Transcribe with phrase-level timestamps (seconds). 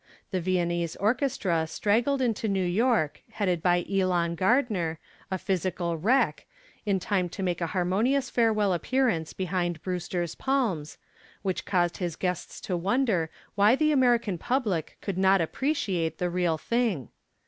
[0.31, 4.97] The Viennese orchestra straggled into New York, headed by Elon Gardner,
[5.29, 6.47] a physical wreck,
[6.87, 10.97] in time to make a harmonious farewell appearance behind Brewster's palms,
[11.43, 16.57] which caused his guests to wonder why the American public could not appreciate the real
[16.57, 17.09] thing.